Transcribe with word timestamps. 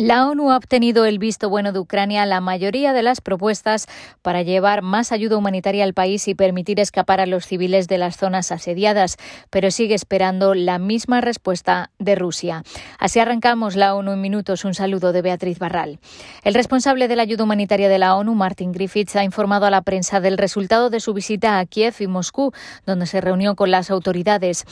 La 0.00 0.28
ONU 0.28 0.52
ha 0.52 0.56
obtenido 0.56 1.06
el 1.06 1.18
visto 1.18 1.48
bueno 1.48 1.72
de 1.72 1.80
Ucrania 1.80 2.22
a 2.22 2.26
la 2.26 2.40
mayoría 2.40 2.92
de 2.92 3.02
las 3.02 3.20
propuestas 3.20 3.88
para 4.22 4.42
llevar 4.42 4.80
más 4.80 5.10
ayuda 5.10 5.36
humanitaria 5.36 5.82
al 5.82 5.92
país 5.92 6.28
y 6.28 6.36
permitir 6.36 6.78
escapar 6.78 7.20
a 7.20 7.26
los 7.26 7.44
civiles 7.44 7.88
de 7.88 7.98
las 7.98 8.16
zonas 8.16 8.52
asediadas, 8.52 9.16
pero 9.50 9.72
sigue 9.72 9.96
esperando 9.96 10.54
la 10.54 10.78
misma 10.78 11.20
respuesta 11.20 11.90
de 11.98 12.14
Rusia. 12.14 12.62
Así 13.00 13.18
arrancamos 13.18 13.74
la 13.74 13.96
ONU 13.96 14.12
en 14.12 14.20
minutos. 14.20 14.64
Un 14.64 14.74
saludo 14.74 15.12
de 15.12 15.20
Beatriz 15.20 15.58
Barral. 15.58 15.98
El 16.44 16.54
responsable 16.54 17.08
de 17.08 17.16
la 17.16 17.22
ayuda 17.22 17.42
humanitaria 17.42 17.88
de 17.88 17.98
la 17.98 18.14
ONU, 18.14 18.36
Martin 18.36 18.70
Griffiths, 18.70 19.16
ha 19.16 19.24
informado 19.24 19.66
a 19.66 19.70
la 19.72 19.82
prensa 19.82 20.20
del 20.20 20.38
resultado 20.38 20.90
de 20.90 21.00
su 21.00 21.12
visita 21.12 21.58
a 21.58 21.66
Kiev 21.66 21.96
y 21.98 22.06
Moscú, 22.06 22.52
donde 22.86 23.06
se 23.06 23.20
reunió 23.20 23.56
con 23.56 23.72
las 23.72 23.90
autoridades. 23.90 24.64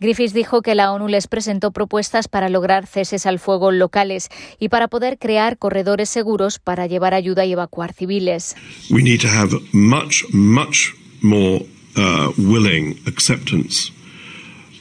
Griffiths 0.00 0.32
dijo 0.32 0.62
que 0.62 0.74
la 0.74 0.90
ONU 0.90 1.06
les 1.08 1.26
presentó 1.26 1.70
propuestas 1.70 2.28
para 2.28 2.48
lograr 2.48 2.86
ceses 2.86 3.26
al 3.26 3.38
fuego 3.38 3.72
locales 3.72 4.30
y 4.58 4.69
para 4.70 4.88
poder 4.88 5.18
crear 5.18 5.58
corredores 5.58 6.08
seguros 6.08 6.58
para 6.58 6.86
llevar 6.86 7.12
ayuda 7.12 7.44
y 7.44 7.52
evacuar 7.52 7.92
civiles. 7.92 8.56
We 8.88 9.02
need 9.02 9.20
to 9.20 9.28
have 9.28 9.50
much, 9.72 10.24
much 10.32 10.94
more 11.20 11.66
uh, 11.96 12.32
willing 12.38 12.98
acceptance, 13.06 13.92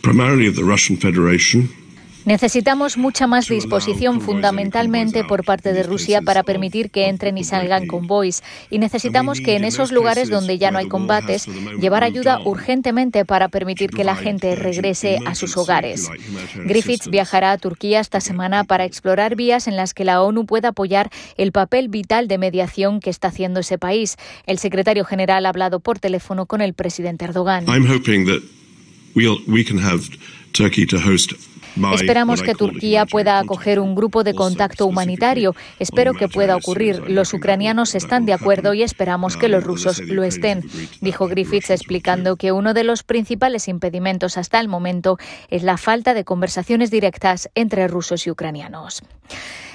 primarily 0.02 0.48
of 0.48 0.56
the 0.56 0.64
Russian 0.64 0.98
Federation 0.98 1.70
Necesitamos 2.26 2.98
mucha 2.98 3.28
más 3.28 3.48
disposición 3.48 4.22
fundamentalmente 4.22 5.24
por 5.24 5.44
parte 5.44 5.74
de 5.74 5.84
Rusia 5.84 6.22
para 6.22 6.44
permitir 6.44 6.92
que 6.92 7.08
entren 7.08 7.38
y 7.38 7.44
salgan 7.44 7.88
convoys 7.88 8.44
y 8.70 8.80
necesitamos 8.80 9.40
que 9.42 9.56
en 9.56 9.64
esos 9.64 9.92
lugares 9.92 10.30
donde 10.30 10.58
ya 10.58 10.72
no 10.72 10.80
hay 10.80 10.88
combates 10.88 11.48
llevar 11.80 12.04
ayuda 12.04 12.40
urgentemente 12.44 13.26
para 13.26 13.48
permitir 13.48 13.90
que 13.90 14.04
la 14.04 14.16
gente 14.16 14.56
regrese 14.56 15.20
a 15.26 15.34
sus 15.36 15.58
hogares. 15.58 16.10
Griffiths 16.56 17.10
viajará 17.10 17.52
a 17.52 17.58
Turquía 17.58 18.00
esta 18.00 18.22
semana 18.22 18.64
para 18.64 18.86
explorar 18.86 19.36
vías 19.36 19.68
en 19.68 19.76
las 19.76 19.94
que 19.94 20.06
la 20.06 20.22
ONU 20.22 20.46
pueda 20.46 20.70
apoyar 20.70 21.10
el 21.38 21.52
papel 21.52 21.88
vital 21.88 22.28
de 22.28 22.38
mediación 22.38 23.00
que 23.00 23.10
está 23.10 23.30
haciendo 23.30 23.62
ese 23.62 23.78
país. 23.78 24.18
El 24.46 24.60
secretario 24.60 25.06
general 25.06 25.46
ha 25.46 25.50
hablado 25.50 25.80
por 25.80 26.00
teléfono 26.00 26.46
con 26.46 26.62
el 26.62 26.74
presidente 26.74 27.26
Erdogan. 27.26 27.66
Esperamos 31.94 32.42
que 32.42 32.56
Turquía 32.56 33.06
pueda 33.06 33.40
acoger 33.40 33.80
un 33.80 33.96
grupo 33.96 34.24
de 34.24 34.34
contacto 34.34 34.86
humanitario. 34.86 35.56
Espero 35.80 36.14
que 36.14 36.28
pueda 36.28 36.56
ocurrir. 36.56 37.10
Los 37.10 37.34
ucranianos 37.34 37.96
están 37.96 38.26
de 38.26 38.34
acuerdo 38.34 38.74
y 38.74 38.84
esperamos 38.84 39.38
que 39.38 39.50
los 39.50 39.64
rusos 39.64 40.00
lo 40.00 40.24
estén, 40.24 40.64
dijo 41.02 41.28
Griffiths 41.28 41.70
explicando 41.70 42.36
que 42.36 42.52
uno 42.52 42.74
de 42.74 42.84
los 42.84 43.04
principales 43.04 43.68
impedimentos 43.68 44.38
hasta 44.38 44.60
el 44.60 44.68
momento 44.68 45.18
es 45.50 45.64
la 45.64 45.78
falta 45.78 46.14
de 46.14 46.24
conversaciones 46.24 46.92
directas 46.92 47.50
entre 47.56 47.88
rusos 47.88 48.28
y 48.28 48.32
ucranianos. 48.32 49.04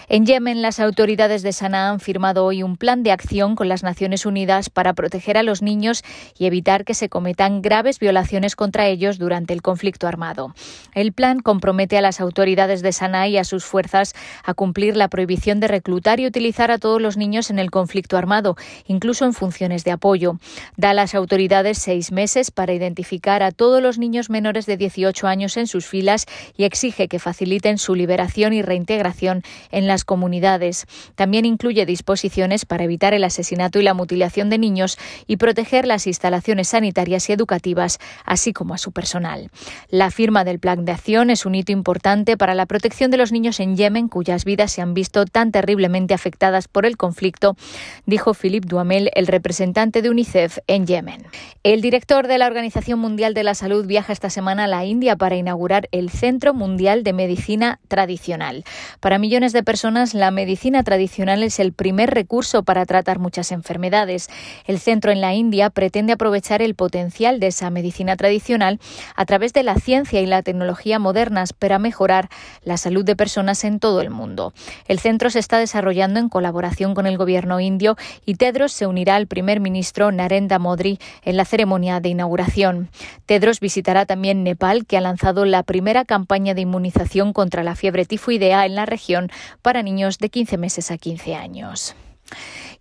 En 0.09 0.27
Yemen, 0.27 0.61
las 0.61 0.81
autoridades 0.81 1.43
de 1.43 1.53
Sanaa 1.55 1.89
han 1.89 1.99
firmado 1.99 2.45
hoy 2.45 2.63
un 2.63 2.77
plan 2.77 3.03
de 3.03 3.11
acción 3.11 3.55
con 3.55 3.69
las 3.69 3.83
Naciones 3.83 4.27
Unidas 4.27 4.69
para 4.69 4.93
proteger 4.93 5.39
a 5.39 5.43
los 5.43 5.63
niños 5.63 6.03
y 6.39 6.45
evitar 6.45 6.85
que 6.85 6.93
se 6.93 7.09
cometan 7.09 7.63
graves 7.63 7.99
violaciones 7.99 8.55
contra 8.55 8.87
ellos 8.87 9.19
durante 9.19 9.55
el 9.55 9.63
conflicto 9.63 10.07
armado. 10.07 10.55
El 10.95 11.13
plan 11.13 11.41
compromete 11.41 11.97
a 11.97 12.03
las 12.03 12.21
autoridades 12.21 12.83
de 12.83 12.93
Sanaa 12.93 13.29
y 13.29 13.39
a 13.39 13.45
sus 13.45 13.65
fuerzas 13.65 14.15
a 14.45 14.53
cumplir 14.53 14.95
la 14.95 15.09
prohibición 15.09 15.59
de 15.59 15.69
reclutar 15.69 16.21
y 16.21 16.27
utilizar 16.27 16.71
a 16.71 16.79
todos 16.79 17.01
los 17.01 17.17
niños 17.17 17.49
en 17.49 17.59
el 17.59 17.71
conflicto 17.71 18.19
armado, 18.19 18.57
incluso 18.87 19.25
en 19.25 19.33
funciones 19.33 19.85
de 19.85 19.93
apoyo. 19.93 20.39
Da 20.77 20.91
a 20.91 20.95
las 20.95 21.15
autoridades 21.15 21.79
seis 21.79 22.13
meses 22.13 22.51
para 22.51 22.75
identificar 22.75 23.43
a 23.43 23.53
todos 23.53 23.83
los 23.83 23.99
niños 23.99 24.29
menores 24.29 24.67
de 24.67 24.77
18 24.77 25.27
años 25.27 25.57
en 25.57 25.67
sus 25.67 25.87
filas 25.87 26.27
y 26.59 26.65
exige 26.65 27.09
que 27.09 27.19
faciliten 27.19 27.79
su 27.79 27.95
liberación 27.95 28.53
y 28.53 28.61
reintegración 28.61 29.43
en 29.71 29.87
la 29.87 29.94
las 29.95 30.05
comunidades. 30.05 30.87
También 31.15 31.45
incluye 31.45 31.87
disposiciones 31.87 32.65
para 32.65 32.83
evitar 32.83 33.15
el 33.15 33.23
asesinato 33.23 33.79
y 33.79 33.85
la 33.85 33.95
mutilación 33.95 34.51
de 34.51 34.59
niños 34.59 34.99
y 35.29 35.37
proteger 35.37 35.87
las 35.87 36.09
instalaciones 36.09 36.67
sanitarias 36.69 37.31
y 37.31 37.33
educativas, 37.33 38.01
así 38.25 38.53
como 38.53 38.75
a 38.75 38.79
su 38.79 38.91
personal. 38.91 39.53
La 39.89 40.11
firma 40.11 40.43
del 40.43 40.59
Plan 40.59 40.85
de 40.85 40.91
Acción 40.91 41.31
es 41.31 41.47
un 41.47 41.55
hito 41.55 41.71
importante 41.71 42.37
para 42.37 42.57
la 42.57 42.67
protección 42.67 43.13
de 43.13 43.19
los 43.19 43.31
niños 43.31 43.61
en 43.61 43.77
Yemen, 43.77 44.09
cuyas 44.09 44.45
vidas 44.45 44.73
se 44.73 44.83
han 44.83 44.95
visto 44.95 45.27
tan 45.27 45.53
terriblemente 45.53 46.13
afectadas 46.13 46.67
por 46.67 46.87
el 46.87 46.97
conflicto, 46.97 47.57
dijo 48.05 48.35
Philippe 48.35 48.67
Duhamel, 48.67 49.13
el 49.15 49.29
representante 49.29 50.03
de 50.03 50.11
UNICEF 50.11 50.59
en 50.67 50.89
Yemen. 50.89 51.25
El 51.63 51.83
director 51.83 52.27
de 52.27 52.39
la 52.39 52.49
Organización 52.49 52.99
Mundial 52.99 53.33
de 53.33 53.45
la 53.45 53.55
Salud 53.55 53.87
viaja 53.87 54.13
esta 54.13 54.29
semana 54.29 54.65
a 54.65 54.67
la 54.67 54.85
India 54.85 55.15
para 55.15 55.37
inaugurar 55.37 55.89
el 55.93 56.11
Centro 56.11 56.53
Mundial 56.53 57.05
de 57.05 57.13
Medicina 57.13 57.79
Tradicional. 57.87 58.65
Para 58.99 59.19
millones 59.19 59.53
de 59.53 59.63
personas, 59.63 59.84
la 59.85 60.31
medicina 60.31 60.83
tradicional 60.83 61.43
es 61.43 61.61
el 61.61 61.75
primer 61.75 62.09
recurso 62.09 62.63
para 62.63 62.87
tratar 62.87 63.19
muchas 63.19 63.53
enfermedades. 63.53 64.31
El 64.67 64.79
centro 64.79 65.13
en 65.13 65.21
la 65.21 65.35
India 65.35 65.69
pretende 65.69 66.15
aprovechar 66.15 66.63
el 66.63 66.75
potencial 66.75 67.39
de 67.39 67.49
esa 67.49 67.69
medicina 67.69 68.17
tradicional 68.17 68.81
a 69.15 69.27
través 69.27 69.53
de 69.53 69.63
la 69.63 69.75
ciencia 69.75 70.23
y 70.23 70.27
la 70.27 70.43
tecnología 70.43 70.99
modernas 70.99 71.53
para 71.53 71.79
mejorar 71.79 72.31
la 72.63 72.79
salud 72.79 73.05
de 73.05 73.15
personas 73.15 73.63
en 73.65 73.79
todo 73.79 74.01
el 74.01 74.09
mundo. 74.09 74.55
El 74.89 75.01
centro 75.01 75.29
se 75.29 75.39
está 75.39 75.59
desarrollando 75.59 76.19
en 76.19 76.31
colaboración 76.31 76.95
con 76.95 77.07
el 77.07 77.19
gobierno 77.19 77.61
indio 77.61 77.99
y 78.25 78.37
Tedros 78.37 78.73
se 78.73 78.87
unirá 78.87 79.17
al 79.17 79.27
primer 79.27 79.61
ministro 79.61 80.11
Narendra 80.13 80.59
Modi 80.59 80.99
en 81.25 81.37
la 81.37 81.45
ceremonia 81.45 82.01
de 82.01 82.09
inauguración. 82.09 82.89
Tedros 83.27 83.61
visitará 83.61 84.07
también 84.07 84.45
Nepal, 84.45 84.87
que 84.87 84.97
ha 84.97 85.03
lanzado 85.03 85.45
la 85.45 85.63
primera 85.63 86.07
campaña 86.07 86.55
de 86.55 86.63
inmunización 86.63 87.35
contra 87.35 87.63
la 87.63 87.77
fiebre 87.77 88.07
tifoidea 88.07 88.65
en 88.65 88.77
la 88.77 88.87
región 88.87 89.31
para 89.61 89.74
para 89.75 89.83
niños 89.83 90.19
de 90.19 90.29
15 90.29 90.57
meses 90.57 90.93
a 90.93 90.99
15 90.99 91.35
años 91.35 91.97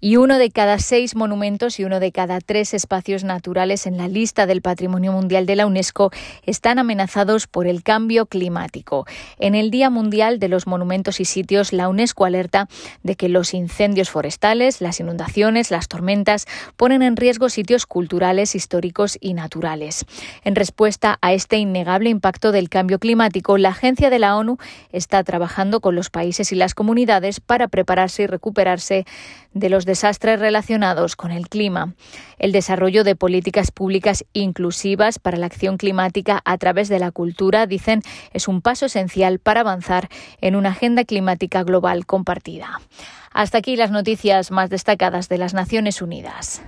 y 0.04 0.18
uno 0.18 0.38
de 0.38 0.52
cada 0.52 0.80
seis 0.80 1.16
monumentos 1.16 1.80
y 1.80 1.86
uno 1.86 2.02
de 2.02 2.12
cada 2.12 2.42
tres 2.42 2.74
espacios 2.74 3.24
naturales 3.24 3.88
en 3.88 3.96
la 3.96 4.10
lista 4.10 4.46
del 4.46 4.62
Patrimonio 4.62 5.14
Mundial 5.14 5.46
de 5.46 5.56
la 5.56 5.66
UNESCO 5.66 6.12
están 6.46 6.78
amenazados 6.78 7.48
por 7.48 7.68
el 7.68 7.84
cambio 7.84 8.26
climático. 8.26 9.06
En 9.40 9.56
el 9.56 9.72
Día 9.72 9.90
Mundial 9.90 10.40
de 10.40 10.50
los 10.50 10.68
Monumentos 10.68 11.22
y 11.22 11.26
Sitios, 11.26 11.72
la 11.72 11.88
UNESCO 11.88 12.26
alerta 12.26 12.68
de 13.04 13.16
que 13.16 13.30
los 13.30 13.54
incendios 13.54 14.10
forestales, 14.10 14.82
las 14.82 15.00
inundaciones, 15.00 15.72
las 15.72 15.88
tormentas 15.88 16.48
ponen 16.76 17.02
en 17.02 17.16
riesgo 17.16 17.48
sitios 17.48 17.86
culturales, 17.86 18.56
históricos 18.56 19.18
y 19.22 19.34
naturales. 19.34 20.06
En 20.44 20.56
respuesta 20.56 21.18
a 21.22 21.32
este 21.32 21.58
innegable 21.60 22.10
impacto 22.10 22.52
del 22.52 22.68
cambio 22.68 23.00
climático, 23.00 23.58
la 23.58 23.70
Agencia 23.70 24.10
de 24.10 24.20
la 24.20 24.36
ONU 24.36 24.58
está 24.92 25.24
trabajando 25.24 25.80
con 25.80 25.96
los 25.96 26.10
países 26.10 26.52
y 26.52 26.56
las 26.56 26.76
comunidades 26.76 27.40
para 27.40 27.70
prepararse 27.70 28.24
y 28.24 28.28
recuperarse 28.28 29.06
de 29.54 29.70
los 29.70 29.86
desastres 29.86 30.40
relacionados 30.40 31.16
con 31.16 31.32
el 31.32 31.50
clima, 31.50 31.94
el 32.40 32.52
desarrollo 32.52 33.04
de 33.04 33.16
políticas 33.16 33.72
públicas 33.72 34.26
inclusivas 34.34 35.20
para 35.20 35.38
la 35.38 35.46
acción 35.46 35.78
climática 35.78 36.42
a 36.46 36.58
través 36.58 36.90
de 36.90 37.00
la 37.00 37.12
cultura, 37.12 37.66
dicen, 37.66 38.02
es 38.32 38.48
un 38.48 38.62
paso 38.62 38.86
esencial 38.86 39.40
para 39.40 39.62
avanzar 39.62 40.10
en 40.42 40.56
una 40.56 40.70
agenda 40.70 41.04
climática 41.04 41.64
global 41.64 42.06
compartida. 42.06 42.80
Hasta 43.32 43.58
aquí 43.58 43.76
las 43.76 43.92
noticias 43.92 44.52
más 44.52 44.70
destacadas 44.70 45.30
de 45.30 45.38
las 45.38 45.54
Naciones 45.54 46.02
Unidas. 46.02 46.62